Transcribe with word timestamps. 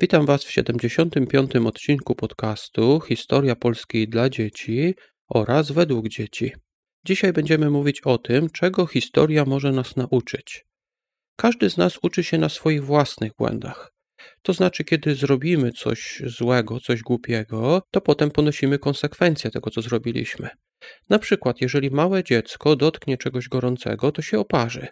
Witam 0.00 0.26
Was 0.26 0.44
w 0.44 0.50
75. 0.50 1.56
odcinku 1.56 2.14
podcastu 2.14 3.00
Historia 3.00 3.56
Polski 3.56 4.08
dla 4.08 4.28
dzieci 4.28 4.94
oraz 5.28 5.70
według 5.72 6.08
dzieci. 6.08 6.52
Dzisiaj 7.04 7.32
będziemy 7.32 7.70
mówić 7.70 8.00
o 8.00 8.18
tym, 8.18 8.50
czego 8.50 8.86
historia 8.86 9.44
może 9.44 9.72
nas 9.72 9.96
nauczyć. 9.96 10.66
Każdy 11.36 11.70
z 11.70 11.76
nas 11.76 11.98
uczy 12.02 12.24
się 12.24 12.38
na 12.38 12.48
swoich 12.48 12.84
własnych 12.84 13.32
błędach. 13.38 13.92
To 14.42 14.52
znaczy, 14.52 14.84
kiedy 14.84 15.14
zrobimy 15.14 15.72
coś 15.72 16.22
złego, 16.26 16.80
coś 16.80 17.02
głupiego, 17.02 17.82
to 17.90 18.00
potem 18.00 18.30
ponosimy 18.30 18.78
konsekwencje 18.78 19.50
tego, 19.50 19.70
co 19.70 19.82
zrobiliśmy. 19.82 20.48
Na 21.10 21.18
przykład, 21.18 21.60
jeżeli 21.60 21.90
małe 21.90 22.24
dziecko 22.24 22.76
dotknie 22.76 23.16
czegoś 23.16 23.48
gorącego, 23.48 24.12
to 24.12 24.22
się 24.22 24.38
oparzy, 24.38 24.86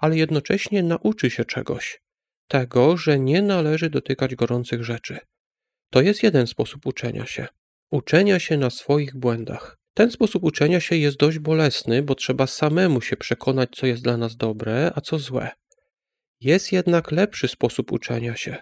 ale 0.00 0.16
jednocześnie 0.16 0.82
nauczy 0.82 1.30
się 1.30 1.44
czegoś 1.44 2.05
tego, 2.48 2.96
że 2.96 3.18
nie 3.18 3.42
należy 3.42 3.90
dotykać 3.90 4.34
gorących 4.34 4.84
rzeczy. 4.84 5.18
To 5.90 6.02
jest 6.02 6.22
jeden 6.22 6.46
sposób 6.46 6.86
uczenia 6.86 7.26
się. 7.26 7.46
Uczenia 7.90 8.38
się 8.38 8.56
na 8.56 8.70
swoich 8.70 9.16
błędach. 9.16 9.78
Ten 9.94 10.10
sposób 10.10 10.44
uczenia 10.44 10.80
się 10.80 10.96
jest 10.96 11.16
dość 11.16 11.38
bolesny, 11.38 12.02
bo 12.02 12.14
trzeba 12.14 12.46
samemu 12.46 13.00
się 13.00 13.16
przekonać, 13.16 13.68
co 13.72 13.86
jest 13.86 14.02
dla 14.02 14.16
nas 14.16 14.36
dobre, 14.36 14.92
a 14.94 15.00
co 15.00 15.18
złe. 15.18 15.50
Jest 16.40 16.72
jednak 16.72 17.12
lepszy 17.12 17.48
sposób 17.48 17.92
uczenia 17.92 18.36
się. 18.36 18.56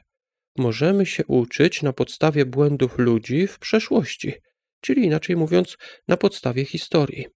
Możemy 0.58 1.06
się 1.06 1.26
uczyć 1.26 1.82
na 1.82 1.92
podstawie 1.92 2.46
błędów 2.46 2.98
ludzi 2.98 3.46
w 3.46 3.58
przeszłości, 3.58 4.32
czyli 4.80 5.04
inaczej 5.04 5.36
mówiąc, 5.36 5.76
na 6.08 6.16
podstawie 6.16 6.64
historii. 6.64 7.26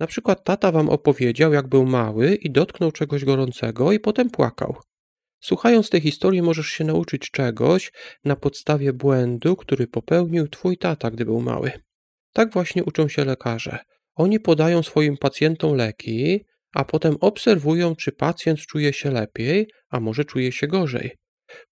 Na 0.00 0.06
przykład 0.06 0.44
tata 0.44 0.72
wam 0.72 0.88
opowiedział, 0.88 1.52
jak 1.52 1.68
był 1.68 1.86
mały 1.86 2.34
i 2.34 2.50
dotknął 2.50 2.92
czegoś 2.92 3.24
gorącego 3.24 3.92
i 3.92 4.00
potem 4.00 4.30
płakał. 4.30 4.76
Słuchając 5.40 5.90
tej 5.90 6.00
historii 6.00 6.42
możesz 6.42 6.66
się 6.66 6.84
nauczyć 6.84 7.30
czegoś 7.30 7.92
na 8.24 8.36
podstawie 8.36 8.92
błędu, 8.92 9.56
który 9.56 9.86
popełnił 9.86 10.48
twój 10.48 10.78
tata, 10.78 11.10
gdy 11.10 11.24
był 11.24 11.40
mały. 11.40 11.72
Tak 12.32 12.52
właśnie 12.52 12.84
uczą 12.84 13.08
się 13.08 13.24
lekarze. 13.24 13.78
Oni 14.14 14.40
podają 14.40 14.82
swoim 14.82 15.16
pacjentom 15.16 15.74
leki, 15.74 16.44
a 16.74 16.84
potem 16.84 17.16
obserwują, 17.20 17.96
czy 17.96 18.12
pacjent 18.12 18.60
czuje 18.60 18.92
się 18.92 19.10
lepiej, 19.10 19.70
a 19.88 20.00
może 20.00 20.24
czuje 20.24 20.52
się 20.52 20.66
gorzej. 20.66 21.16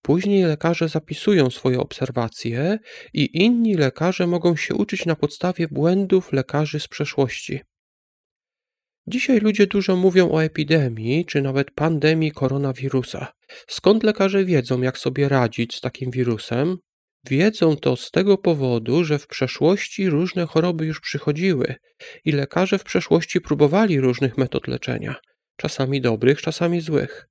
Później 0.02 0.44
lekarze 0.44 0.88
zapisują 0.88 1.50
swoje 1.50 1.80
obserwacje 1.80 2.78
i 3.14 3.44
inni 3.44 3.74
lekarze 3.74 4.26
mogą 4.26 4.56
się 4.56 4.74
uczyć 4.74 5.06
na 5.06 5.16
podstawie 5.16 5.68
błędów 5.68 6.32
lekarzy 6.32 6.80
z 6.80 6.88
przeszłości. 6.88 7.60
Dzisiaj 9.08 9.38
ludzie 9.38 9.66
dużo 9.66 9.96
mówią 9.96 10.30
o 10.30 10.44
epidemii 10.44 11.24
czy 11.26 11.42
nawet 11.42 11.70
pandemii 11.70 12.32
koronawirusa. 12.32 13.32
Skąd 13.68 14.02
lekarze 14.02 14.44
wiedzą, 14.44 14.82
jak 14.82 14.98
sobie 14.98 15.28
radzić 15.28 15.76
z 15.76 15.80
takim 15.80 16.10
wirusem? 16.10 16.76
Wiedzą 17.30 17.76
to 17.76 17.96
z 17.96 18.10
tego 18.10 18.38
powodu, 18.38 19.04
że 19.04 19.18
w 19.18 19.26
przeszłości 19.26 20.08
różne 20.08 20.46
choroby 20.46 20.86
już 20.86 21.00
przychodziły 21.00 21.74
i 22.24 22.32
lekarze 22.32 22.78
w 22.78 22.84
przeszłości 22.84 23.40
próbowali 23.40 24.00
różnych 24.00 24.38
metod 24.38 24.68
leczenia, 24.68 25.14
czasami 25.56 26.00
dobrych, 26.00 26.42
czasami 26.42 26.80
złych. 26.80 27.28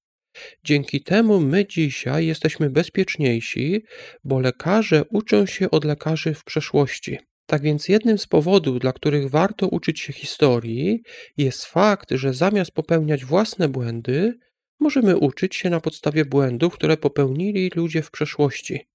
Dzięki 0.63 1.03
temu 1.03 1.39
my 1.39 1.67
dzisiaj 1.67 2.27
jesteśmy 2.27 2.69
bezpieczniejsi, 2.69 3.83
bo 4.23 4.39
lekarze 4.39 5.03
uczą 5.09 5.45
się 5.45 5.71
od 5.71 5.85
lekarzy 5.85 6.33
w 6.33 6.43
przeszłości. 6.43 7.17
Tak 7.45 7.61
więc 7.61 7.89
jednym 7.89 8.17
z 8.17 8.27
powodów, 8.27 8.79
dla 8.79 8.93
których 8.93 9.29
warto 9.29 9.67
uczyć 9.67 9.99
się 9.99 10.13
historii, 10.13 11.03
jest 11.37 11.65
fakt, 11.65 12.11
że 12.11 12.33
zamiast 12.33 12.71
popełniać 12.71 13.25
własne 13.25 13.69
błędy, 13.69 14.39
możemy 14.79 15.17
uczyć 15.17 15.55
się 15.55 15.69
na 15.69 15.79
podstawie 15.79 16.25
błędów, 16.25 16.73
które 16.73 16.97
popełnili 16.97 17.71
ludzie 17.75 18.01
w 18.01 18.11
przeszłości. 18.11 18.87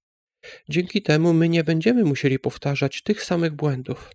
Dzięki 0.69 1.03
temu 1.03 1.33
my 1.33 1.49
nie 1.49 1.65
będziemy 1.65 2.05
musieli 2.05 2.39
powtarzać 2.39 3.03
tych 3.03 3.25
samych 3.25 3.53
błędów. 3.53 4.11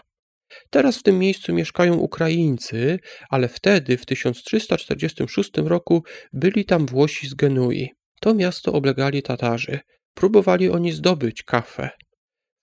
Teraz 0.71 0.99
w 0.99 1.03
tym 1.03 1.19
miejscu 1.19 1.55
mieszkają 1.55 1.95
Ukraińcy, 1.95 2.99
ale 3.31 3.49
wtedy, 3.49 3.97
w 3.97 4.07
1346 4.07 5.51
roku, 5.57 6.05
byli 6.33 6.65
tam 6.65 6.87
Włosi 6.87 7.29
z 7.29 7.35
Genui. 7.35 7.91
To 8.21 8.35
miasto 8.35 8.73
oblegali 8.73 9.23
Tatarzy. 9.23 9.79
Próbowali 10.15 10.71
oni 10.71 10.93
zdobyć 10.93 11.43
Kafę. 11.43 11.91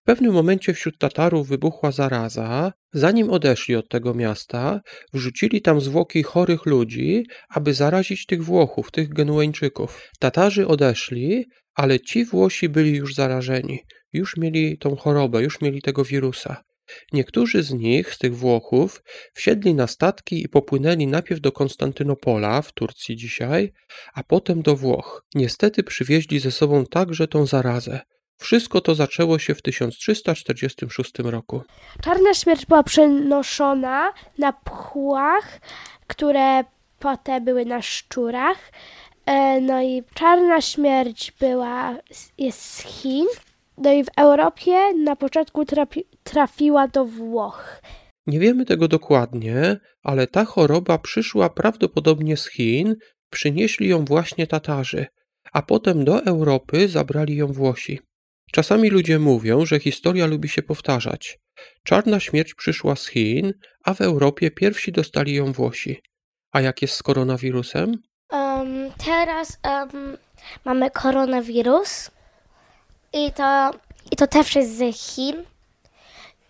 W 0.01 0.05
pewnym 0.05 0.33
momencie 0.33 0.73
wśród 0.73 0.97
Tatarów 0.97 1.47
wybuchła 1.47 1.91
zaraza. 1.91 2.73
Zanim 2.93 3.29
odeszli 3.29 3.75
od 3.75 3.89
tego 3.89 4.13
miasta, 4.13 4.81
wrzucili 5.13 5.61
tam 5.61 5.81
zwłoki 5.81 6.23
chorych 6.23 6.65
ludzi, 6.65 7.25
aby 7.49 7.73
zarazić 7.73 8.25
tych 8.25 8.43
Włochów, 8.43 8.91
tych 8.91 9.09
Genueńczyków. 9.09 10.09
Tatarzy 10.19 10.67
odeszli, 10.67 11.45
ale 11.77 11.99
ci 11.99 12.25
Włosi 12.25 12.69
byli 12.69 12.95
już 12.95 13.15
zarażeni, 13.15 13.79
już 14.13 14.37
mieli 14.37 14.77
tą 14.77 14.95
chorobę, 14.95 15.43
już 15.43 15.61
mieli 15.61 15.81
tego 15.81 16.03
wirusa. 16.03 16.63
Niektórzy 17.13 17.63
z 17.63 17.73
nich, 17.73 18.13
z 18.13 18.17
tych 18.17 18.35
Włochów, 18.35 19.03
wsiedli 19.33 19.73
na 19.73 19.87
statki 19.87 20.43
i 20.43 20.49
popłynęli 20.49 21.07
najpierw 21.07 21.41
do 21.41 21.51
Konstantynopola, 21.51 22.61
w 22.61 22.71
Turcji 22.71 23.15
dzisiaj, 23.15 23.73
a 24.13 24.23
potem 24.23 24.61
do 24.61 24.75
Włoch. 24.75 25.23
Niestety 25.35 25.83
przywieźli 25.83 26.39
ze 26.39 26.51
sobą 26.51 26.85
także 26.85 27.27
tą 27.27 27.45
zarazę. 27.45 27.99
Wszystko 28.37 28.81
to 28.81 28.95
zaczęło 28.95 29.39
się 29.39 29.55
w 29.55 29.61
1346 29.61 31.11
roku. 31.19 31.61
Czarna 32.03 32.33
śmierć 32.33 32.65
była 32.65 32.83
przenoszona 32.83 34.13
na 34.37 34.53
pchłach, 34.53 35.59
które 36.07 36.63
potem 36.99 37.45
były 37.45 37.65
na 37.65 37.81
szczurach. 37.81 38.71
E, 39.27 39.61
no 39.61 39.81
i 39.81 40.03
czarna 40.13 40.61
śmierć 40.61 41.33
była, 41.39 41.97
jest 42.37 42.61
z 42.61 42.81
Chin. 42.81 43.25
No 43.77 43.93
i 43.93 44.03
w 44.03 44.07
Europie 44.17 44.93
na 44.93 45.15
początku 45.15 45.65
trafi, 45.65 46.03
trafiła 46.23 46.87
do 46.87 47.05
Włoch. 47.05 47.81
Nie 48.27 48.39
wiemy 48.39 48.65
tego 48.65 48.87
dokładnie, 48.87 49.79
ale 50.03 50.27
ta 50.27 50.45
choroba 50.45 50.97
przyszła 50.97 51.49
prawdopodobnie 51.49 52.37
z 52.37 52.47
Chin, 52.49 52.95
przynieśli 53.29 53.87
ją 53.87 54.05
właśnie 54.05 54.47
Tatarzy, 54.47 55.05
a 55.53 55.61
potem 55.61 56.05
do 56.05 56.23
Europy 56.23 56.87
zabrali 56.87 57.35
ją 57.35 57.47
Włosi. 57.47 57.99
Czasami 58.51 58.89
ludzie 58.89 59.19
mówią, 59.19 59.65
że 59.65 59.79
historia 59.79 60.25
lubi 60.25 60.49
się 60.49 60.61
powtarzać. 60.61 61.39
Czarna 61.83 62.19
śmierć 62.19 62.53
przyszła 62.53 62.95
z 62.95 63.07
Chin, 63.07 63.53
a 63.83 63.93
w 63.93 64.01
Europie 64.01 64.51
pierwsi 64.51 64.91
dostali 64.91 65.33
ją 65.33 65.51
Włosi. 65.51 66.01
A 66.51 66.61
jak 66.61 66.81
jest 66.81 66.93
z 66.93 67.03
koronawirusem? 67.03 67.97
Um, 68.31 68.91
teraz 69.05 69.57
um, 69.63 70.17
mamy 70.65 70.91
koronawirus 70.91 72.11
i 73.13 73.31
to, 73.31 73.71
i 74.11 74.15
to 74.15 74.27
też 74.27 74.55
jest 74.55 74.77
z 74.77 74.97
Chin 74.97 75.43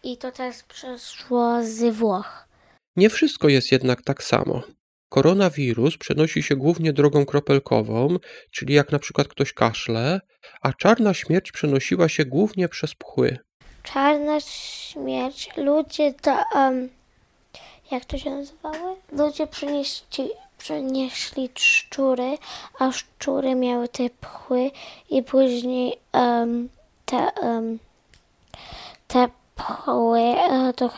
i 0.03 0.17
to 0.17 0.31
też 0.31 0.63
przeszło 0.63 1.63
z 1.63 1.95
Włoch. 1.95 2.47
Nie 2.95 3.09
wszystko 3.09 3.49
jest 3.49 3.71
jednak 3.71 4.01
tak 4.01 4.23
samo. 4.23 4.61
Koronawirus 5.09 5.97
przenosi 5.97 6.43
się 6.43 6.55
głównie 6.55 6.93
drogą 6.93 7.25
kropelkową, 7.25 8.17
czyli 8.51 8.73
jak 8.73 8.91
na 8.91 8.99
przykład 8.99 9.27
ktoś 9.27 9.53
kaszle, 9.53 10.21
a 10.61 10.73
czarna 10.73 11.13
śmierć 11.13 11.51
przenosiła 11.51 12.09
się 12.09 12.25
głównie 12.25 12.69
przez 12.69 12.95
pchły. 12.95 13.37
Czarna 13.83 14.39
śmierć, 14.39 15.49
ludzie 15.57 16.13
to, 16.13 16.43
um, 16.55 16.89
jak 17.91 18.05
to 18.05 18.17
się 18.17 18.29
nazywało? 18.29 18.97
Ludzie 19.11 19.47
przynieśli, 19.47 20.29
przenieśli 20.57 21.49
szczury, 21.55 22.37
a 22.79 22.91
szczury 22.91 23.55
miały 23.55 23.87
te 23.87 24.09
pchły 24.09 24.71
i 25.09 25.23
później 25.23 25.97
um, 26.13 26.69
te, 27.05 27.27
um, 27.41 27.79
te 29.07 29.29
pchły 29.55 30.19
e, 30.19 30.73
do, 30.77 30.89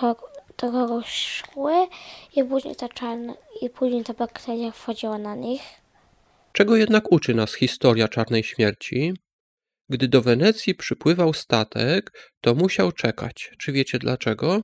do 0.58 0.72
kogoś 0.72 1.08
szły 1.26 1.88
i 2.36 2.44
później 2.44 2.76
ta 2.76 2.90
czarna, 2.90 3.34
i 3.62 3.70
później 3.70 4.04
ta 4.04 4.14
bakteria 4.14 4.72
wchodziła 4.72 5.18
na 5.18 5.36
nich. 5.36 5.62
Czego 6.52 6.76
jednak 6.76 7.12
uczy 7.12 7.34
nas 7.34 7.54
historia 7.54 8.08
czarnej 8.08 8.44
śmierci? 8.44 9.14
Gdy 9.90 10.08
do 10.08 10.22
Wenecji 10.22 10.76
przypływał 10.76 11.34
statek, 11.34 12.32
to 12.42 12.56
musiał 12.56 12.92
czekać. 12.92 13.52
Czy 13.58 13.72
wiecie 13.72 14.00
dlaczego? 14.00 14.62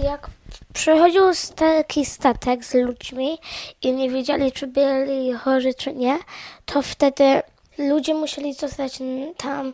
Jak 0.00 0.30
przechodził 0.72 1.22
taki 1.56 2.04
statek 2.04 2.64
z 2.64 2.74
ludźmi 2.74 3.38
i 3.82 3.92
nie 3.92 4.10
wiedzieli, 4.10 4.52
czy 4.52 4.66
byli 4.66 5.32
chorzy, 5.32 5.74
czy 5.74 5.94
nie, 5.94 6.18
to 6.64 6.82
wtedy 6.82 7.42
ludzie 7.78 8.14
musieli 8.14 8.54
zostać 8.54 8.98
tam 9.36 9.72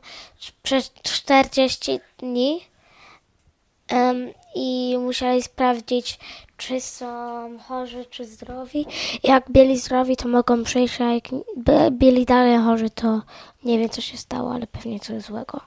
przez 0.62 0.92
40 1.02 2.00
dni 2.18 2.60
em, 3.88 4.32
i 4.54 4.96
musieli 5.00 5.42
sprawdzić, 5.42 6.18
czy 6.56 6.80
są 6.80 7.58
chorzy, 7.58 8.04
czy 8.10 8.24
zdrowi. 8.24 8.86
Jak 9.22 9.50
byli 9.50 9.78
zdrowi, 9.78 10.16
to 10.16 10.28
mogą 10.28 10.64
przyjść, 10.64 11.00
a 11.00 11.04
jak 11.14 11.24
by- 11.56 11.90
byli 11.90 12.24
dalej 12.24 12.58
chorzy, 12.58 12.90
to 12.90 13.22
nie 13.64 13.78
wiem, 13.78 13.88
co 13.88 14.00
się 14.00 14.16
stało, 14.16 14.52
ale 14.54 14.66
pewnie 14.66 15.00
coś 15.00 15.22
złego. 15.22 15.60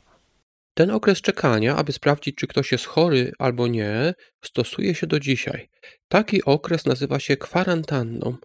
Ten 0.74 0.92
okres 0.92 1.22
czekania, 1.22 1.76
aby 1.76 1.92
sprawdzić, 1.92 2.36
czy 2.36 2.48
ktoś 2.48 2.72
jest 2.72 2.86
chory 2.86 3.32
albo 3.40 3.68
nie, 3.68 4.14
stosuje 4.46 4.96
się 4.96 5.08
do 5.08 5.20
dzisiaj. 5.20 5.70
Taki 6.08 6.44
okres 6.46 6.86
nazywa 6.86 7.20
się 7.20 7.38
kwarantanną. 7.38 8.36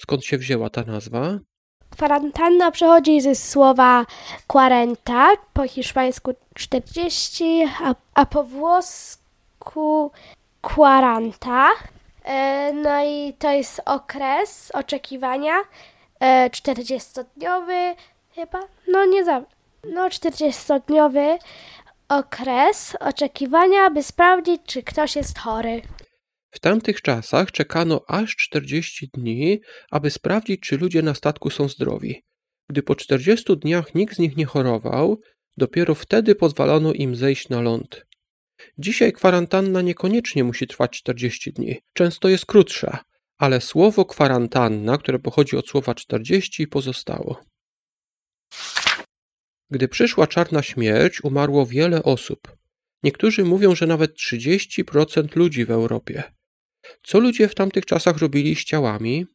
Skąd 0.00 0.24
się 0.24 0.38
wzięła 0.38 0.70
ta 0.70 0.82
nazwa? 0.82 1.38
Kwarantanna 1.90 2.70
przechodzi 2.70 3.20
ze 3.20 3.34
słowa 3.34 4.06
quarenta, 4.46 5.28
po 5.52 5.68
hiszpańsku 5.68 6.34
40, 6.54 7.64
a, 7.82 7.94
a 8.14 8.26
po 8.26 8.44
włosku 8.44 10.10
quaranta. 10.60 11.68
E, 12.24 12.72
No 12.72 13.04
i 13.04 13.34
to 13.38 13.50
jest 13.50 13.82
okres 13.84 14.70
oczekiwania 14.74 15.54
e, 16.20 16.50
40-dniowy 16.50 17.94
chyba, 18.34 18.58
no 18.88 19.04
nie 19.06 19.24
za, 19.24 19.44
no 19.94 20.08
40-dniowy 20.08 21.38
okres 22.08 22.96
oczekiwania, 23.00 23.90
by 23.90 24.02
sprawdzić, 24.02 24.62
czy 24.66 24.82
ktoś 24.82 25.16
jest 25.16 25.38
chory. 25.38 25.82
W 26.50 26.60
tamtych 26.60 27.02
czasach 27.02 27.52
czekano 27.52 28.00
aż 28.08 28.36
40 28.36 29.08
dni, 29.14 29.60
aby 29.90 30.10
sprawdzić, 30.10 30.60
czy 30.60 30.78
ludzie 30.78 31.02
na 31.02 31.14
statku 31.14 31.50
są 31.50 31.68
zdrowi. 31.68 32.22
Gdy 32.68 32.82
po 32.82 32.94
40 32.94 33.56
dniach 33.56 33.94
nikt 33.94 34.16
z 34.16 34.18
nich 34.18 34.36
nie 34.36 34.46
chorował, 34.46 35.20
dopiero 35.56 35.94
wtedy 35.94 36.34
pozwalano 36.34 36.92
im 36.92 37.16
zejść 37.16 37.48
na 37.48 37.60
ląd. 37.60 38.06
Dzisiaj 38.78 39.12
kwarantanna 39.12 39.82
niekoniecznie 39.82 40.44
musi 40.44 40.66
trwać 40.66 40.90
40 40.90 41.52
dni, 41.52 41.78
często 41.92 42.28
jest 42.28 42.46
krótsza, 42.46 42.98
ale 43.38 43.60
słowo 43.60 44.04
kwarantanna, 44.04 44.98
które 44.98 45.18
pochodzi 45.18 45.56
od 45.56 45.68
słowa 45.68 45.94
40, 45.94 46.66
pozostało. 46.66 47.40
Gdy 49.70 49.88
przyszła 49.88 50.26
czarna 50.26 50.62
śmierć, 50.62 51.24
umarło 51.24 51.66
wiele 51.66 52.02
osób. 52.02 52.56
Niektórzy 53.02 53.44
mówią, 53.44 53.74
że 53.74 53.86
nawet 53.86 54.14
30% 54.16 55.36
ludzi 55.36 55.64
w 55.64 55.70
Europie. 55.70 56.22
Co 57.02 57.18
ludzie 57.20 57.48
w 57.48 57.54
tamtych 57.54 57.86
czasach 57.86 58.18
robili 58.18 58.54
z 58.56 58.64
ciałami? 58.64 59.26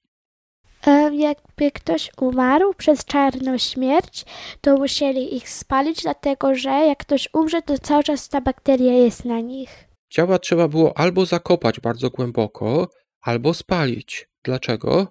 E, 0.87 1.15
Jakby 1.15 1.71
ktoś 1.71 2.09
umarł 2.21 2.73
przez 2.73 3.05
czarną 3.05 3.57
śmierć, 3.57 4.25
to 4.61 4.77
musieli 4.77 5.35
ich 5.35 5.49
spalić, 5.49 6.01
dlatego 6.01 6.55
że 6.55 6.69
jak 6.69 6.97
ktoś 6.97 7.29
umrze, 7.33 7.61
to 7.61 7.77
cały 7.79 8.03
czas 8.03 8.29
ta 8.29 8.41
bakteria 8.41 8.93
jest 8.93 9.25
na 9.25 9.39
nich. 9.39 9.87
Ciała 10.09 10.39
trzeba 10.39 10.67
było 10.67 10.97
albo 10.97 11.25
zakopać 11.25 11.79
bardzo 11.79 12.09
głęboko, 12.09 12.89
albo 13.21 13.53
spalić. 13.53 14.27
Dlaczego? 14.43 15.07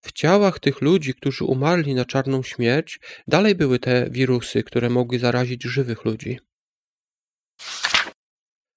W 0.00 0.12
ciałach 0.12 0.58
tych 0.58 0.80
ludzi, 0.80 1.14
którzy 1.14 1.44
umarli 1.44 1.94
na 1.94 2.04
czarną 2.04 2.42
śmierć, 2.42 3.00
dalej 3.28 3.54
były 3.54 3.78
te 3.78 4.10
wirusy, 4.10 4.62
które 4.62 4.90
mogły 4.90 5.18
zarazić 5.18 5.62
żywych 5.64 6.04
ludzi. 6.04 6.38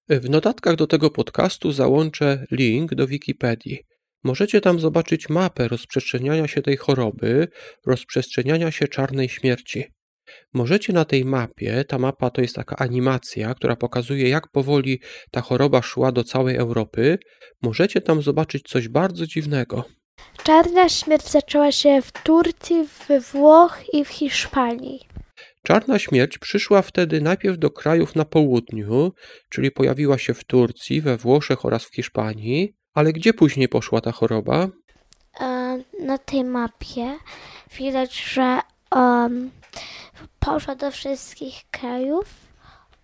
W 0.08 0.30
notatkach 0.30 0.76
do 0.76 0.86
tego 0.86 1.10
podcastu 1.10 1.72
załączę 1.72 2.46
link 2.50 2.94
do 2.94 3.06
Wikipedii. 3.06 3.78
Możecie 4.24 4.60
tam 4.60 4.80
zobaczyć 4.80 5.28
mapę 5.28 5.68
rozprzestrzeniania 5.68 6.48
się 6.48 6.62
tej 6.62 6.76
choroby, 6.76 7.48
rozprzestrzeniania 7.86 8.70
się 8.70 8.88
czarnej 8.88 9.28
śmierci. 9.28 9.84
Możecie 10.54 10.92
na 10.92 11.04
tej 11.04 11.24
mapie, 11.24 11.84
ta 11.84 11.98
mapa 11.98 12.30
to 12.30 12.40
jest 12.40 12.54
taka 12.54 12.76
animacja, 12.76 13.54
która 13.54 13.76
pokazuje, 13.76 14.28
jak 14.28 14.48
powoli 14.48 15.00
ta 15.30 15.40
choroba 15.40 15.82
szła 15.82 16.12
do 16.12 16.24
całej 16.24 16.56
Europy, 16.56 17.18
możecie 17.62 18.00
tam 18.00 18.22
zobaczyć 18.22 18.62
coś 18.68 18.88
bardzo 18.88 19.26
dziwnego. 19.26 19.84
Czarna 20.44 20.88
śmierć 20.88 21.30
zaczęła 21.30 21.72
się 21.72 22.02
w 22.02 22.12
Turcji, 22.12 22.88
we 23.08 23.20
Włoch 23.20 23.80
i 23.92 24.04
w 24.04 24.08
Hiszpanii. 24.08 25.08
Czarna 25.62 25.98
śmierć 25.98 26.38
przyszła 26.38 26.82
wtedy 26.82 27.20
najpierw 27.20 27.58
do 27.58 27.70
krajów 27.70 28.14
na 28.14 28.24
południu, 28.24 29.12
czyli 29.48 29.70
pojawiła 29.70 30.18
się 30.18 30.34
w 30.34 30.44
Turcji, 30.44 31.00
we 31.00 31.16
Włoszech 31.16 31.64
oraz 31.64 31.84
w 31.84 31.94
Hiszpanii, 31.94 32.74
ale 32.94 33.12
gdzie 33.12 33.34
później 33.34 33.68
poszła 33.68 34.00
ta 34.00 34.12
choroba? 34.12 34.68
E, 35.40 35.78
na 36.00 36.18
tej 36.18 36.44
mapie 36.44 37.18
widać, 37.78 38.24
że 38.24 38.60
em, 38.96 39.50
poszła 40.40 40.74
do 40.74 40.90
wszystkich 40.90 41.54
krajów 41.70 42.24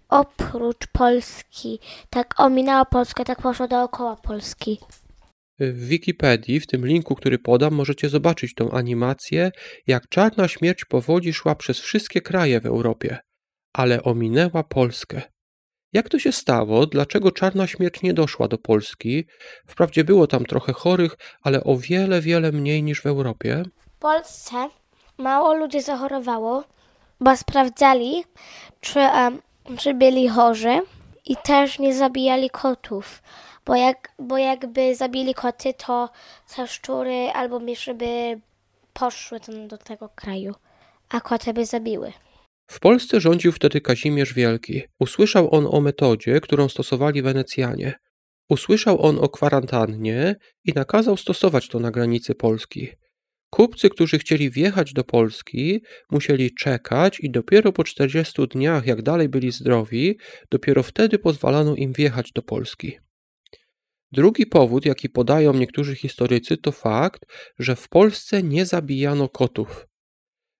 oprócz 0.08 0.86
Polski. 0.86 1.78
Tak 2.10 2.34
ominęła 2.40 2.84
Polskę, 2.84 3.24
tak 3.24 3.42
poszła 3.42 3.68
dookoła 3.68 4.16
Polski. 4.16 4.78
W 5.60 5.86
Wikipedii, 5.86 6.60
w 6.60 6.66
tym 6.66 6.86
linku, 6.86 7.14
który 7.14 7.38
podam, 7.38 7.74
możecie 7.74 8.08
zobaczyć 8.08 8.54
tą 8.54 8.70
animację, 8.70 9.50
jak 9.86 10.08
czarna 10.08 10.48
śmierć 10.48 10.84
powoli 10.84 11.32
szła 11.32 11.54
przez 11.54 11.80
wszystkie 11.80 12.20
kraje 12.20 12.60
w 12.60 12.66
Europie, 12.66 13.18
ale 13.72 14.02
ominęła 14.02 14.64
Polskę. 14.64 15.22
Jak 15.92 16.08
to 16.08 16.18
się 16.18 16.32
stało? 16.32 16.86
Dlaczego 16.86 17.32
czarna 17.32 17.66
śmierć 17.66 18.02
nie 18.02 18.14
doszła 18.14 18.48
do 18.48 18.58
Polski? 18.58 19.24
Wprawdzie 19.66 20.04
było 20.04 20.26
tam 20.26 20.44
trochę 20.44 20.72
chorych, 20.72 21.16
ale 21.42 21.64
o 21.64 21.76
wiele, 21.76 22.20
wiele 22.20 22.52
mniej 22.52 22.82
niż 22.82 23.02
w 23.02 23.06
Europie. 23.06 23.62
W 23.76 23.98
Polsce 23.98 24.68
mało 25.18 25.54
ludzi 25.54 25.82
zachorowało, 25.82 26.64
bo 27.20 27.36
sprawdzali, 27.36 28.24
czy, 28.80 29.00
em, 29.00 29.42
czy 29.78 29.94
byli 29.94 30.28
chorzy 30.28 30.80
i 31.26 31.36
też 31.36 31.78
nie 31.78 31.94
zabijali 31.94 32.50
kotów. 32.50 33.22
Bo, 33.66 33.76
jak, 33.76 34.12
bo 34.18 34.38
jakby 34.38 34.94
zabili 34.94 35.34
koty, 35.34 35.74
to 35.74 36.10
te 36.56 36.66
szczury 36.66 37.30
albo 37.34 37.60
myszy 37.60 37.94
by 37.94 38.40
poszły 38.92 39.40
tam 39.40 39.68
do 39.68 39.78
tego 39.78 40.08
kraju, 40.08 40.54
a 41.08 41.20
koty 41.20 41.52
by 41.52 41.66
zabiły. 41.66 42.12
W 42.70 42.80
Polsce 42.80 43.20
rządził 43.20 43.52
wtedy 43.52 43.80
Kazimierz 43.80 44.34
Wielki. 44.34 44.82
Usłyszał 44.98 45.54
on 45.54 45.68
o 45.70 45.80
metodzie, 45.80 46.40
którą 46.40 46.68
stosowali 46.68 47.22
Wenecjanie. 47.22 47.94
Usłyszał 48.48 49.02
on 49.02 49.18
o 49.18 49.28
kwarantannie 49.28 50.36
i 50.64 50.72
nakazał 50.72 51.16
stosować 51.16 51.68
to 51.68 51.80
na 51.80 51.90
granicy 51.90 52.34
Polski. 52.34 52.88
Kupcy, 53.50 53.90
którzy 53.90 54.18
chcieli 54.18 54.50
wjechać 54.50 54.92
do 54.92 55.04
Polski, 55.04 55.82
musieli 56.10 56.54
czekać 56.54 57.20
i 57.20 57.30
dopiero 57.30 57.72
po 57.72 57.84
40 57.84 58.48
dniach, 58.48 58.86
jak 58.86 59.02
dalej 59.02 59.28
byli 59.28 59.52
zdrowi, 59.52 60.18
dopiero 60.50 60.82
wtedy 60.82 61.18
pozwalano 61.18 61.74
im 61.74 61.92
wjechać 61.92 62.32
do 62.32 62.42
Polski. 62.42 62.98
Drugi 64.12 64.46
powód, 64.46 64.86
jaki 64.86 65.08
podają 65.08 65.54
niektórzy 65.54 65.96
historycy, 65.96 66.56
to 66.56 66.72
fakt, 66.72 67.26
że 67.58 67.76
w 67.76 67.88
Polsce 67.88 68.42
nie 68.42 68.66
zabijano 68.66 69.28
kotów. 69.28 69.86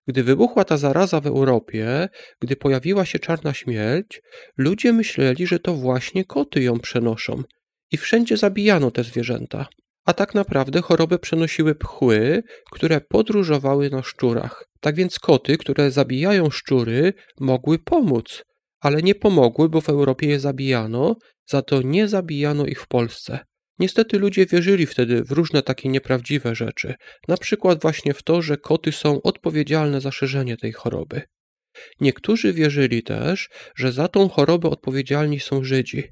Gdy 0.07 0.23
wybuchła 0.23 0.63
ta 0.63 0.77
zaraza 0.77 1.21
w 1.21 1.27
Europie, 1.27 2.09
gdy 2.39 2.55
pojawiła 2.55 3.05
się 3.05 3.19
czarna 3.19 3.53
śmierć, 3.53 4.21
ludzie 4.57 4.93
myśleli, 4.93 5.47
że 5.47 5.59
to 5.59 5.73
właśnie 5.73 6.25
koty 6.25 6.63
ją 6.63 6.79
przenoszą 6.79 7.43
i 7.91 7.97
wszędzie 7.97 8.37
zabijano 8.37 8.91
te 8.91 9.03
zwierzęta. 9.03 9.67
A 10.05 10.13
tak 10.13 10.35
naprawdę 10.35 10.81
chorobę 10.81 11.19
przenosiły 11.19 11.75
pchły, 11.75 12.43
które 12.71 13.01
podróżowały 13.01 13.89
na 13.89 14.03
szczurach. 14.03 14.65
Tak 14.79 14.95
więc 14.95 15.19
koty, 15.19 15.57
które 15.57 15.91
zabijają 15.91 16.49
szczury, 16.49 17.13
mogły 17.39 17.79
pomóc, 17.79 18.43
ale 18.81 19.01
nie 19.01 19.15
pomogły, 19.15 19.69
bo 19.69 19.81
w 19.81 19.89
Europie 19.89 20.27
je 20.27 20.39
zabijano, 20.39 21.15
za 21.49 21.61
to 21.61 21.81
nie 21.81 22.07
zabijano 22.07 22.65
ich 22.65 22.81
w 22.81 22.87
Polsce. 22.87 23.39
Niestety 23.79 24.19
ludzie 24.19 24.45
wierzyli 24.45 24.85
wtedy 24.85 25.23
w 25.23 25.31
różne 25.31 25.61
takie 25.61 25.89
nieprawdziwe 25.89 26.55
rzeczy, 26.55 26.95
na 27.27 27.37
przykład 27.37 27.81
właśnie 27.81 28.13
w 28.13 28.23
to, 28.23 28.41
że 28.41 28.57
koty 28.57 28.91
są 28.91 29.21
odpowiedzialne 29.21 30.01
za 30.01 30.11
szerzenie 30.11 30.57
tej 30.57 30.71
choroby. 30.71 31.21
Niektórzy 31.99 32.53
wierzyli 32.53 33.03
też, 33.03 33.49
że 33.75 33.91
za 33.91 34.07
tą 34.07 34.29
chorobę 34.29 34.69
odpowiedzialni 34.69 35.39
są 35.39 35.63
Żydzi. 35.63 36.03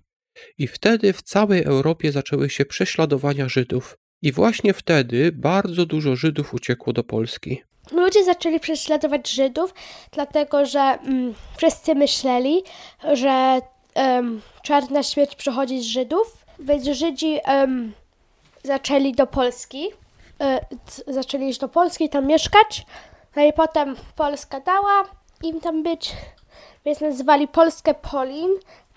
I 0.57 0.67
wtedy 0.67 1.13
w 1.13 1.21
całej 1.21 1.63
Europie 1.63 2.11
zaczęły 2.11 2.49
się 2.49 2.65
prześladowania 2.65 3.49
Żydów. 3.49 3.97
I 4.21 4.31
właśnie 4.31 4.73
wtedy 4.73 5.31
bardzo 5.31 5.85
dużo 5.85 6.15
Żydów 6.15 6.53
uciekło 6.53 6.93
do 6.93 7.03
Polski. 7.03 7.61
Ludzie 7.91 8.23
zaczęli 8.23 8.59
prześladować 8.59 9.29
Żydów, 9.29 9.73
dlatego 10.11 10.65
że 10.65 10.79
mm, 10.79 11.33
wszyscy 11.57 11.95
myśleli, 11.95 12.63
że 13.13 13.61
em, 13.95 14.41
czarna 14.63 15.03
śmierć 15.03 15.35
przychodzi 15.35 15.81
z 15.81 15.85
Żydów, 15.85 16.45
więc 16.59 16.83
Żydzi 16.83 17.39
em, 17.43 17.93
zaczęli 18.63 19.13
do 19.13 19.27
Polski, 19.27 19.87
e, 20.41 20.65
zaczęli 21.07 21.49
iść 21.49 21.59
do 21.59 21.69
Polski, 21.69 22.09
tam 22.09 22.27
mieszkać, 22.27 22.85
no 23.35 23.43
i 23.43 23.53
potem 23.53 23.95
Polska 24.15 24.59
dała 24.59 25.03
im 25.43 25.59
tam 25.61 25.83
być, 25.83 26.11
więc 26.85 27.01
nazywali 27.01 27.47
Polskę 27.47 27.93
Polin, 27.93 28.49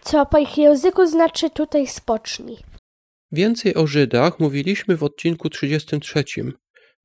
co 0.02 0.26
po 0.26 0.38
ich 0.38 0.58
języku 0.58 1.06
znaczy 1.06 1.50
tutaj 1.50 1.86
spocznij. 1.86 2.58
Więcej 3.32 3.74
o 3.74 3.86
Żydach 3.86 4.40
mówiliśmy 4.40 4.96
w 4.96 5.04
odcinku 5.04 5.50
33. 5.50 6.24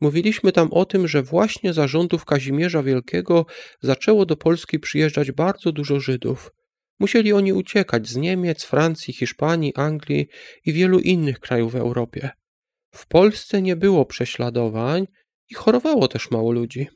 Mówiliśmy 0.01 0.51
tam 0.51 0.73
o 0.73 0.85
tym, 0.85 1.07
że 1.07 1.23
właśnie 1.23 1.73
za 1.73 1.87
rządów 1.87 2.25
Kazimierza 2.25 2.83
Wielkiego 2.83 3.45
zaczęło 3.81 4.25
do 4.25 4.37
Polski 4.37 4.79
przyjeżdżać 4.79 5.31
bardzo 5.31 5.71
dużo 5.71 5.99
Żydów. 5.99 6.51
Musieli 6.99 7.33
oni 7.33 7.53
uciekać 7.53 8.07
z 8.07 8.15
Niemiec, 8.15 8.63
Francji, 8.63 9.13
Hiszpanii, 9.13 9.75
Anglii 9.75 10.27
i 10.65 10.73
wielu 10.73 10.99
innych 10.99 11.39
krajów 11.39 11.71
w 11.71 11.75
Europie. 11.75 12.29
W 12.91 13.07
Polsce 13.07 13.61
nie 13.61 13.75
było 13.75 14.05
prześladowań 14.05 15.07
i 15.49 15.55
chorowało 15.55 16.07
też 16.07 16.31
mało 16.31 16.51
ludzi. 16.51 16.87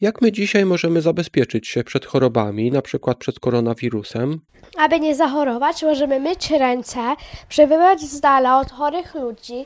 Jak 0.00 0.22
my 0.22 0.32
dzisiaj 0.32 0.64
możemy 0.64 1.02
zabezpieczyć 1.02 1.68
się 1.68 1.84
przed 1.84 2.06
chorobami, 2.06 2.70
na 2.70 2.82
przykład 2.82 3.18
przed 3.18 3.40
koronawirusem? 3.40 4.40
Aby 4.78 5.00
nie 5.00 5.14
zachorować, 5.14 5.82
możemy 5.82 6.20
myć 6.20 6.50
ręce, 6.50 7.00
przebywać 7.48 8.00
z 8.00 8.20
dala 8.20 8.60
od 8.60 8.70
chorych 8.70 9.14
ludzi 9.14 9.64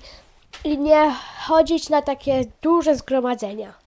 i 0.64 0.78
nie 0.78 1.14
chodzić 1.46 1.88
na 1.88 2.02
takie 2.02 2.44
duże 2.62 2.96
zgromadzenia. 2.96 3.86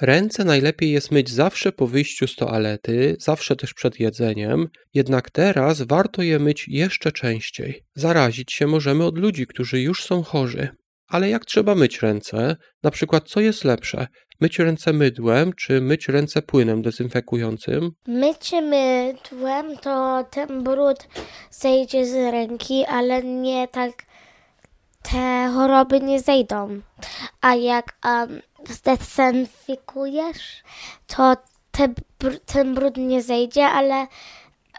Ręce 0.00 0.44
najlepiej 0.44 0.90
jest 0.92 1.10
myć 1.10 1.30
zawsze 1.30 1.72
po 1.72 1.86
wyjściu 1.86 2.26
z 2.26 2.36
toalety, 2.36 3.16
zawsze 3.18 3.56
też 3.56 3.74
przed 3.74 4.00
jedzeniem, 4.00 4.68
jednak 4.94 5.30
teraz 5.30 5.82
warto 5.82 6.22
je 6.22 6.38
myć 6.38 6.68
jeszcze 6.68 7.12
częściej. 7.12 7.82
Zarazić 7.94 8.52
się 8.52 8.66
możemy 8.66 9.04
od 9.04 9.18
ludzi, 9.18 9.46
którzy 9.46 9.80
już 9.80 10.04
są 10.04 10.22
chorzy. 10.22 10.68
Ale 11.08 11.28
jak 11.28 11.44
trzeba 11.44 11.74
myć 11.74 12.02
ręce? 12.02 12.56
Na 12.82 12.90
przykład, 12.90 13.28
co 13.28 13.40
jest 13.40 13.64
lepsze? 13.64 14.06
Myć 14.40 14.58
ręce 14.58 14.92
mydłem, 14.92 15.52
czy 15.52 15.80
myć 15.80 16.08
ręce 16.08 16.42
płynem 16.42 16.82
dezynfekującym? 16.82 17.90
Mycie 18.06 18.62
mydłem 18.62 19.76
to 19.76 20.24
ten 20.30 20.62
brud 20.64 21.08
zejdzie 21.50 22.06
z 22.06 22.14
ręki, 22.14 22.84
ale 22.84 23.22
nie 23.22 23.68
tak 23.68 23.92
te 25.02 25.50
choroby 25.54 26.00
nie 26.00 26.20
zejdą. 26.20 26.80
A 27.40 27.54
jak 27.54 27.96
um, 28.04 28.40
to 31.06 31.36
te, 31.70 31.88
ten 32.46 32.74
brud 32.74 32.96
nie 32.96 33.22
zejdzie, 33.22 33.66
ale, 33.66 34.06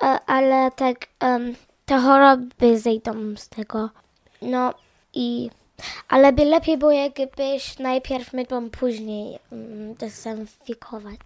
e, 0.02 0.20
ale 0.26 0.72
tak 0.72 1.08
um, 1.24 1.56
te 1.86 2.00
choroby 2.00 2.80
zejdą 2.80 3.36
z 3.36 3.50
tego. 3.50 3.90
No 4.42 4.74
i 5.14 5.50
ale 6.08 6.34
by 6.34 6.46
lepiej 6.46 6.78
było, 6.78 6.92
jakbyś 6.92 7.80
najpierw 7.80 8.34
mydłem, 8.34 8.70
później 8.70 9.40
um, 9.52 9.94
dezynfikować. 9.96 11.20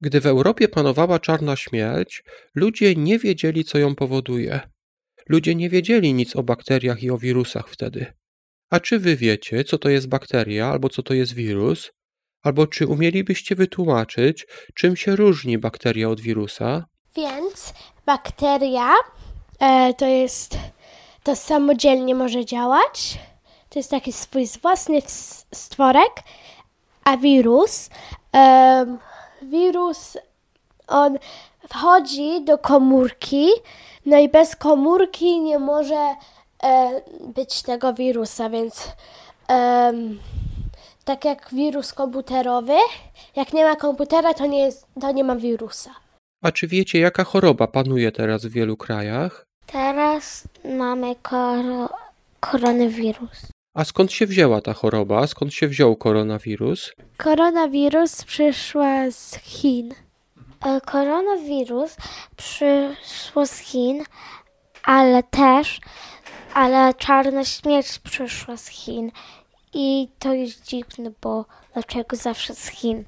Gdy 0.00 0.20
w 0.20 0.26
Europie 0.26 0.68
panowała 0.68 1.18
czarna 1.18 1.56
śmierć, 1.56 2.24
ludzie 2.54 2.94
nie 2.94 3.18
wiedzieli, 3.18 3.64
co 3.64 3.78
ją 3.78 3.94
powoduje. 3.94 4.60
Ludzie 5.28 5.54
nie 5.54 5.70
wiedzieli 5.70 6.14
nic 6.14 6.36
o 6.36 6.42
bakteriach 6.42 7.02
i 7.02 7.10
o 7.10 7.18
wirusach 7.18 7.68
wtedy. 7.68 8.06
A 8.70 8.80
czy 8.80 8.98
wy 8.98 9.16
wiecie, 9.16 9.64
co 9.64 9.78
to 9.78 9.88
jest 9.88 10.08
bakteria 10.08 10.66
albo 10.66 10.88
co 10.88 11.02
to 11.02 11.14
jest 11.14 11.32
wirus? 11.32 11.90
Albo 12.42 12.66
czy 12.66 12.86
umielibyście 12.86 13.54
wytłumaczyć, 13.54 14.46
czym 14.74 14.96
się 14.96 15.16
różni 15.16 15.58
bakteria 15.58 16.08
od 16.08 16.20
wirusa? 16.20 16.84
Więc 17.16 17.74
bakteria 18.06 18.92
e, 19.58 19.94
to 19.94 20.06
jest, 20.06 20.58
to 21.22 21.36
samodzielnie 21.36 22.14
może 22.14 22.44
działać. 22.44 23.18
To 23.68 23.78
jest 23.78 23.90
taki 23.90 24.12
swój 24.12 24.46
własny 24.62 25.02
stworek, 25.54 26.12
a 27.04 27.16
wirus, 27.16 27.90
em, 28.32 28.98
wirus, 29.42 30.16
on 30.86 31.18
wchodzi 31.68 32.44
do 32.44 32.58
komórki, 32.58 33.48
no 34.06 34.18
i 34.18 34.28
bez 34.28 34.56
komórki 34.56 35.40
nie 35.40 35.58
może 35.58 36.14
e, 36.62 37.00
być 37.34 37.62
tego 37.62 37.94
wirusa, 37.94 38.50
więc 38.50 38.88
em, 39.48 40.18
tak 41.04 41.24
jak 41.24 41.48
wirus 41.54 41.92
komputerowy, 41.92 42.76
jak 43.36 43.52
nie 43.52 43.64
ma 43.64 43.76
komputera, 43.76 44.34
to 44.34 44.46
nie, 44.46 44.58
jest, 44.58 44.86
to 45.00 45.12
nie 45.12 45.24
ma 45.24 45.36
wirusa. 45.36 45.90
A 46.42 46.52
czy 46.52 46.66
wiecie, 46.66 46.98
jaka 46.98 47.24
choroba 47.24 47.66
panuje 47.66 48.12
teraz 48.12 48.46
w 48.46 48.52
wielu 48.52 48.76
krajach? 48.76 49.44
Teraz 49.66 50.44
mamy 50.64 51.14
koro- 51.14 51.94
koronawirus. 52.40 53.46
A 53.76 53.84
skąd 53.84 54.12
się 54.12 54.26
wzięła 54.26 54.60
ta 54.60 54.72
choroba? 54.74 55.26
Skąd 55.26 55.54
się 55.54 55.68
wziął 55.68 55.96
koronawirus? 55.96 56.92
Koronawirus 57.16 58.24
przyszła 58.24 59.10
z 59.10 59.34
Chin. 59.34 59.94
E, 60.64 60.80
Koronawirus 60.80 61.96
przyszło 62.36 63.46
z 63.46 63.58
Chin, 63.58 64.04
ale 64.82 65.22
też, 65.22 65.80
ale 66.54 66.94
czarna 66.94 67.44
śmierć 67.44 67.98
przyszła 67.98 68.56
z 68.56 68.68
Chin. 68.68 69.10
I 69.74 70.08
to 70.18 70.32
jest 70.32 70.64
dziwne, 70.64 71.10
bo 71.20 71.44
dlaczego 71.72 72.16
zawsze 72.16 72.54
z 72.54 72.66
Chin? 72.68 73.04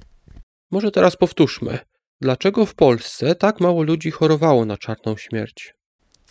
Może 0.71 0.91
teraz 0.91 1.15
powtórzmy. 1.15 1.79
Dlaczego 2.21 2.65
w 2.65 2.75
Polsce 2.75 3.35
tak 3.35 3.59
mało 3.59 3.83
ludzi 3.83 4.11
chorowało 4.11 4.65
na 4.65 4.77
czarną 4.77 5.17
śmierć? 5.17 5.73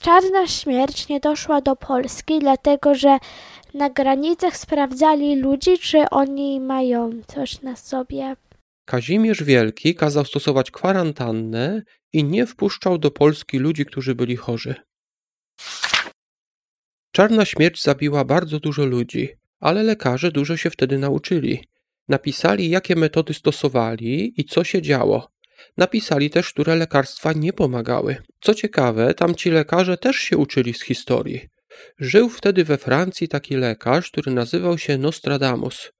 Czarna 0.00 0.46
śmierć 0.46 1.08
nie 1.08 1.20
doszła 1.20 1.60
do 1.60 1.76
Polski, 1.76 2.38
dlatego 2.38 2.94
że 2.94 3.18
na 3.74 3.90
granicach 3.90 4.56
sprawdzali 4.56 5.36
ludzi, 5.36 5.78
czy 5.78 6.10
oni 6.10 6.60
mają 6.60 7.10
coś 7.26 7.62
na 7.62 7.76
sobie. 7.76 8.36
Kazimierz 8.92 9.42
Wielki 9.42 9.94
kazał 9.94 10.24
stosować 10.24 10.70
kwarantannę 10.70 11.82
i 12.12 12.24
nie 12.24 12.46
wpuszczał 12.46 12.98
do 12.98 13.10
Polski 13.10 13.58
ludzi, 13.58 13.84
którzy 13.84 14.14
byli 14.14 14.36
chorzy. 14.36 14.74
Czarna 17.12 17.44
śmierć 17.44 17.82
zabiła 17.82 18.24
bardzo 18.24 18.60
dużo 18.60 18.84
ludzi, 18.84 19.28
ale 19.60 19.82
lekarze 19.82 20.32
dużo 20.32 20.56
się 20.56 20.70
wtedy 20.70 20.98
nauczyli. 20.98 21.64
Napisali, 22.08 22.70
jakie 22.70 22.96
metody 22.96 23.34
stosowali 23.34 24.40
i 24.40 24.44
co 24.44 24.64
się 24.64 24.82
działo. 24.82 25.28
Napisali 25.76 26.30
też, 26.30 26.50
które 26.50 26.76
lekarstwa 26.76 27.32
nie 27.32 27.52
pomagały. 27.52 28.16
Co 28.40 28.54
ciekawe, 28.54 29.14
tamci 29.14 29.50
lekarze 29.50 29.96
też 29.96 30.16
się 30.16 30.36
uczyli 30.36 30.74
z 30.74 30.82
historii. 30.82 31.48
Żył 31.98 32.28
wtedy 32.28 32.64
we 32.64 32.78
Francji 32.78 33.28
taki 33.28 33.56
lekarz, 33.56 34.10
który 34.10 34.32
nazywał 34.32 34.78
się 34.78 34.98
Nostradamus. 34.98 35.92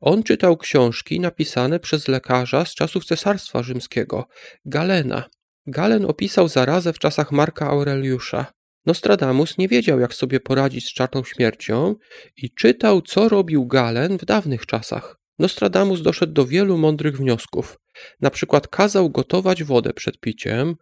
On 0.00 0.22
czytał 0.22 0.56
książki 0.56 1.20
napisane 1.20 1.80
przez 1.80 2.08
lekarza 2.08 2.64
z 2.64 2.74
czasów 2.74 3.04
Cesarstwa 3.04 3.62
Rzymskiego, 3.62 4.26
Galena. 4.64 5.28
Galen 5.66 6.04
opisał 6.04 6.48
zarazę 6.48 6.92
w 6.92 6.98
czasach 6.98 7.32
Marka 7.32 7.66
Aureliusza. 7.66 8.46
Nostradamus 8.86 9.58
nie 9.58 9.68
wiedział, 9.68 10.00
jak 10.00 10.14
sobie 10.14 10.40
poradzić 10.40 10.86
z 10.86 10.92
czarną 10.92 11.24
śmiercią 11.24 11.94
i 12.36 12.50
czytał, 12.50 13.02
co 13.02 13.28
robił 13.28 13.66
Galen 13.66 14.18
w 14.18 14.24
dawnych 14.24 14.66
czasach. 14.66 15.16
Nostradamus 15.38 16.02
doszedł 16.02 16.32
do 16.32 16.46
wielu 16.46 16.78
mądrych 16.78 17.16
wniosków. 17.16 17.78
Na 18.20 18.30
przykład 18.30 18.68
kazał 18.68 19.10
gotować 19.10 19.64
wodę 19.64 19.92
przed 19.92 20.20
piciem. 20.20 20.76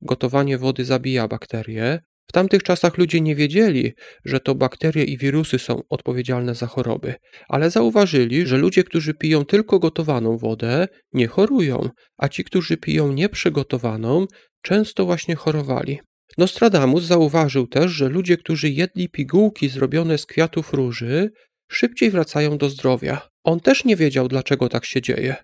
Gotowanie 0.00 0.58
wody 0.58 0.84
zabija 0.84 1.28
bakterie. 1.28 2.00
W 2.28 2.32
tamtych 2.32 2.62
czasach 2.62 2.98
ludzie 2.98 3.20
nie 3.20 3.36
wiedzieli, 3.36 3.92
że 4.24 4.40
to 4.40 4.54
bakterie 4.54 5.04
i 5.04 5.18
wirusy 5.18 5.58
są 5.58 5.80
odpowiedzialne 5.88 6.54
za 6.54 6.66
choroby, 6.66 7.14
ale 7.48 7.70
zauważyli, 7.70 8.46
że 8.46 8.58
ludzie, 8.58 8.84
którzy 8.84 9.14
piją 9.14 9.44
tylko 9.44 9.78
gotowaną 9.78 10.38
wodę, 10.38 10.88
nie 11.12 11.26
chorują, 11.26 11.90
a 12.16 12.28
ci, 12.28 12.44
którzy 12.44 12.76
piją 12.76 13.12
nieprzygotowaną, 13.12 14.26
często 14.62 15.04
właśnie 15.04 15.34
chorowali. 15.34 16.00
Nostradamus 16.38 17.04
zauważył 17.04 17.66
też, 17.66 17.92
że 17.92 18.08
ludzie, 18.08 18.36
którzy 18.36 18.70
jedli 18.70 19.08
pigułki 19.08 19.68
zrobione 19.68 20.18
z 20.18 20.26
kwiatów 20.26 20.72
róży, 20.72 21.30
szybciej 21.70 22.10
wracają 22.10 22.58
do 22.58 22.70
zdrowia. 22.70 23.28
On 23.44 23.60
też 23.60 23.84
nie 23.84 23.96
wiedział, 23.96 24.28
dlaczego 24.28 24.68
tak 24.68 24.84
się 24.84 25.02
dzieje. 25.02 25.36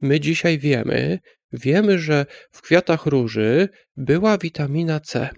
My 0.00 0.20
dzisiaj 0.20 0.58
wiemy, 0.58 1.18
wiemy, 1.52 1.98
że 1.98 2.26
w 2.52 2.62
kwiatach 2.62 3.06
róży 3.06 3.68
była 3.96 4.38
witamina 4.38 5.00
C. 5.00 5.30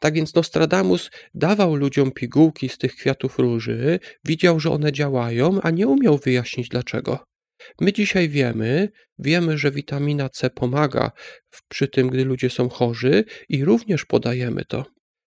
Tak 0.00 0.14
więc 0.14 0.34
Nostradamus 0.34 1.10
dawał 1.34 1.74
ludziom 1.74 2.12
pigułki 2.12 2.68
z 2.68 2.78
tych 2.78 2.94
kwiatów 2.94 3.38
róży, 3.38 3.98
widział, 4.24 4.60
że 4.60 4.70
one 4.70 4.92
działają, 4.92 5.60
a 5.62 5.70
nie 5.70 5.86
umiał 5.88 6.18
wyjaśnić 6.18 6.68
dlaczego. 6.68 7.24
My 7.80 7.92
dzisiaj 7.92 8.28
wiemy, 8.28 8.88
wiemy, 9.18 9.58
że 9.58 9.70
witamina 9.70 10.28
C 10.28 10.50
pomaga 10.50 11.10
przy 11.68 11.88
tym, 11.88 12.08
gdy 12.08 12.24
ludzie 12.24 12.50
są 12.50 12.68
chorzy 12.68 13.24
i 13.48 13.64
również 13.64 14.04
podajemy 14.04 14.64
to. 14.64 14.84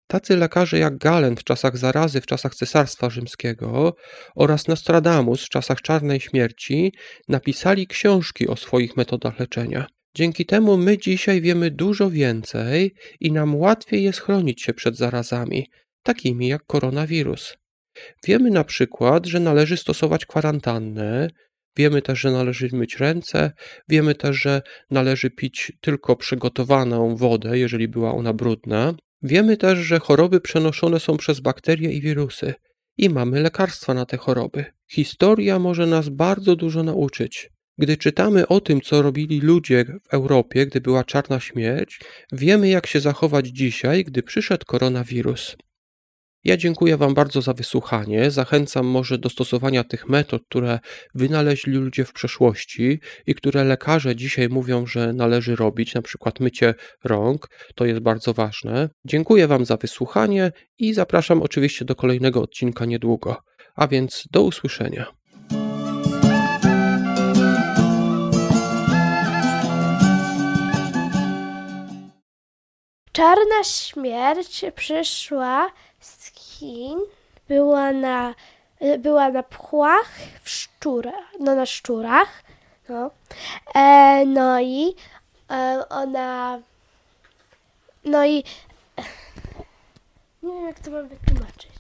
Tacy 0.08 0.38
lekarze 0.38 0.80
jak 0.80 0.98
Galen 0.98 1.36
w 1.36 1.44
czasach 1.44 1.78
zarazy, 1.78 2.22
w 2.22 2.26
czasach 2.26 2.56
Cesarstwa 2.56 3.10
Rzymskiego 3.10 3.96
oraz 4.36 4.68
Nostradamus 4.68 5.46
w 5.46 5.50
czasach 5.50 5.82
czarnej 5.82 6.20
śmierci 6.20 6.94
napisali 7.28 7.88
książki 7.88 8.48
o 8.48 8.56
swoich 8.56 8.98
metodach 8.98 9.40
leczenia. 9.40 9.88
Dzięki 10.20 10.46
temu 10.46 10.78
my 10.78 10.98
dzisiaj 10.98 11.42
wiemy 11.42 11.72
dużo 11.72 12.10
więcej 12.10 12.94
i 13.20 13.32
nam 13.32 13.56
łatwiej 13.56 14.04
jest 14.04 14.20
chronić 14.20 14.62
się 14.62 14.74
przed 14.74 14.98
zarazami, 14.98 15.68
takimi 16.04 16.48
jak 16.48 16.66
koronawirus. 16.66 17.58
Wiemy 18.28 18.50
na 18.52 18.64
przykład, 18.64 19.26
że 19.26 19.40
należy 19.40 19.78
stosować 19.78 20.26
kwarantannę, 20.26 21.30
wiemy 21.78 22.02
też, 22.02 22.20
że 22.20 22.32
należy 22.32 22.70
myć 22.74 22.98
ręce, 22.98 23.52
wiemy 23.90 24.16
też, 24.16 24.42
że 24.42 24.62
należy 24.92 25.30
pić 25.30 25.72
tylko 25.82 26.16
przygotowaną 26.16 27.16
wodę, 27.16 27.60
jeżeli 27.60 27.88
była 27.88 28.14
ona 28.14 28.34
brudna. 28.34 28.94
Wiemy 29.22 29.58
też, 29.58 29.80
że 29.80 30.00
choroby 30.00 30.42
przenoszone 30.42 31.00
są 31.00 31.18
przez 31.18 31.40
bakterie 31.40 31.92
i 31.92 32.02
wirusy 32.02 32.54
i 32.98 33.10
mamy 33.10 33.42
lekarstwa 33.42 33.94
na 33.94 34.06
te 34.06 34.18
choroby. 34.18 34.66
Historia 34.92 35.60
może 35.60 35.88
nas 35.88 36.10
bardzo 36.10 36.56
dużo 36.56 36.84
nauczyć. 36.84 37.50
Gdy 37.80 37.98
czytamy 37.98 38.48
o 38.48 38.62
tym, 38.62 38.82
co 38.82 39.02
robili 39.02 39.42
ludzie 39.42 39.86
w 39.86 40.14
Europie, 40.14 40.66
gdy 40.66 40.82
była 40.82 41.04
czarna 41.04 41.40
śmierć, 41.40 42.00
wiemy, 42.32 42.70
jak 42.70 42.88
się 42.88 43.00
zachować 43.00 43.48
dzisiaj, 43.48 44.04
gdy 44.04 44.24
przyszedł 44.24 44.66
koronawirus. 44.66 45.56
Ja 46.44 46.58
dziękuję 46.58 46.98
Wam 46.98 47.14
bardzo 47.14 47.42
za 47.42 47.54
wysłuchanie. 47.54 48.32
Zachęcam 48.32 48.86
może 48.86 49.18
do 49.18 49.30
stosowania 49.30 49.84
tych 49.84 50.10
metod, 50.10 50.42
które 50.50 50.80
wynaleźli 51.16 51.74
ludzie 51.74 52.06
w 52.06 52.14
przeszłości 52.14 53.00
i 53.28 53.36
które 53.36 53.64
lekarze 53.64 54.16
dzisiaj 54.16 54.50
mówią, 54.50 54.86
że 54.86 55.14
należy 55.14 55.56
robić, 55.56 55.94
na 55.94 56.02
przykład 56.02 56.40
mycie 56.40 56.74
rąk. 57.04 57.48
To 57.76 57.86
jest 57.86 58.00
bardzo 58.00 58.34
ważne. 58.34 58.90
Dziękuję 59.06 59.48
Wam 59.48 59.66
za 59.66 59.78
wysłuchanie 59.78 60.52
i 60.78 60.94
zapraszam 60.94 61.42
oczywiście 61.42 61.86
do 61.86 61.96
kolejnego 61.96 62.42
odcinka 62.42 62.86
niedługo. 62.86 63.38
A 63.76 63.88
więc 63.88 64.24
do 64.32 64.42
usłyszenia. 64.42 65.19
Czarna 73.20 73.64
śmierć 73.64 74.66
przyszła 74.76 75.72
z 76.00 76.26
Chin, 76.26 77.00
była 77.48 77.92
na, 77.92 78.36
była 79.00 79.30
na 79.30 79.44
pchłach, 79.44 80.12
w 80.44 80.50
szczurach, 80.50 81.26
no 81.40 81.56
na 81.56 81.66
szczurach, 81.66 82.44
no. 82.90 83.12
E, 83.76 84.26
no 84.26 84.62
i 84.62 84.96
e, 85.52 85.84
ona, 85.90 86.60
no 88.06 88.26
i 88.26 88.44
nie 90.44 90.54
wiem 90.54 90.66
jak 90.68 90.80
to 90.80 90.92
mam 90.92 91.08
wytłumaczyć. 91.08 91.79